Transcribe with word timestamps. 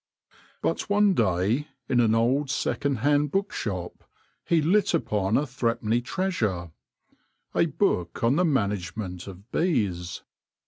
But 0.63 0.89
one 0.89 1.13
day, 1.13 1.67
in 1.87 1.99
an 1.99 2.15
old 2.15 2.49
second 2.49 2.95
hand 3.05 3.29
book 3.29 3.53
shop, 3.53 4.03
he 4.43 4.59
lit 4.59 4.95
upon 4.95 5.37
a 5.37 5.45
three 5.45 5.75
penny 5.75 6.01
treasure— 6.01 6.71
a 7.55 7.67
book 7.67 8.23
on 8.23 8.35
the 8.35 8.43
management 8.43 9.27
of 9.27 9.51
bees. 9.51 10.23